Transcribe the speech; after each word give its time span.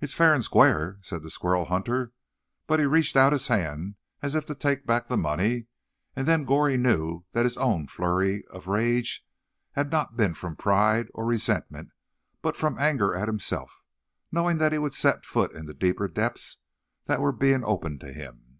"It's 0.00 0.14
fa'r 0.14 0.34
and 0.34 0.42
squar'," 0.42 0.98
said 1.02 1.22
the 1.22 1.30
squirrel 1.30 1.66
hunter, 1.66 2.12
but 2.66 2.80
he 2.80 2.86
reached 2.86 3.14
out 3.14 3.32
his 3.32 3.46
hand 3.46 3.94
as 4.20 4.34
if 4.34 4.44
to 4.46 4.54
take 4.56 4.84
back 4.84 5.06
the 5.06 5.16
money; 5.16 5.68
and 6.16 6.26
then 6.26 6.44
Goree 6.44 6.76
knew 6.76 7.24
that 7.34 7.46
his 7.46 7.56
own 7.56 7.86
flurry 7.86 8.44
of 8.46 8.66
rage 8.66 9.24
had 9.74 9.92
not 9.92 10.16
been 10.16 10.34
from 10.34 10.56
pride 10.56 11.06
or 11.14 11.24
resentment, 11.24 11.90
but 12.42 12.56
from 12.56 12.80
anger 12.80 13.14
at 13.14 13.28
himself, 13.28 13.84
knowing 14.32 14.58
that 14.58 14.72
he 14.72 14.78
would 14.78 14.92
set 14.92 15.24
foot 15.24 15.52
in 15.54 15.66
the 15.66 15.72
deeper 15.74 16.08
depths 16.08 16.56
that 17.06 17.20
were 17.20 17.30
being 17.30 17.62
opened 17.62 18.00
to 18.00 18.12
him. 18.12 18.58